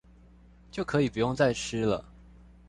[0.71, 2.03] 就可以不用再吃了